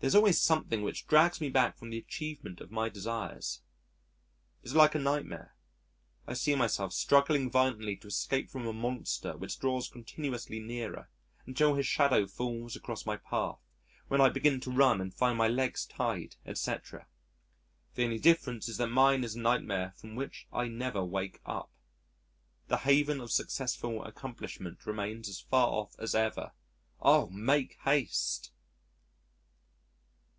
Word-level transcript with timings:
There 0.00 0.06
is 0.06 0.14
always 0.14 0.40
something 0.40 0.82
which 0.82 1.08
drags 1.08 1.40
me 1.40 1.48
back 1.50 1.76
from 1.76 1.90
the 1.90 1.98
achievement 1.98 2.60
of 2.60 2.70
my 2.70 2.88
desires. 2.88 3.62
It's 4.62 4.72
like 4.72 4.94
a 4.94 4.98
nightmare; 5.00 5.56
I 6.24 6.34
see 6.34 6.54
myself 6.54 6.92
struggling 6.92 7.50
violently 7.50 7.96
to 7.96 8.06
escape 8.06 8.48
from 8.48 8.64
a 8.68 8.72
monster 8.72 9.36
which 9.36 9.58
draws 9.58 9.88
continuously 9.88 10.60
nearer, 10.60 11.10
until 11.48 11.74
his 11.74 11.84
shadow 11.88 12.28
falls 12.28 12.76
across 12.76 13.06
my 13.06 13.16
path, 13.16 13.58
when 14.06 14.20
I 14.20 14.28
begin 14.28 14.60
to 14.60 14.70
run 14.70 15.00
and 15.00 15.12
find 15.12 15.36
my 15.36 15.48
legs 15.48 15.84
tied, 15.84 16.36
etc. 16.46 17.08
The 17.96 18.04
only 18.04 18.20
difference 18.20 18.68
is 18.68 18.76
that 18.76 18.86
mine 18.86 19.24
is 19.24 19.34
a 19.34 19.40
nightmare 19.40 19.94
from 19.96 20.14
which 20.14 20.46
I 20.52 20.68
never 20.68 21.04
wake 21.04 21.40
up. 21.44 21.72
The 22.68 22.76
haven 22.78 23.20
of 23.20 23.32
successful 23.32 24.04
accomplishment 24.04 24.86
remains 24.86 25.28
as 25.28 25.40
far 25.40 25.66
off 25.72 25.98
as 25.98 26.14
ever. 26.14 26.52
Oh! 27.00 27.28
make 27.30 27.78
haste. 27.82 28.52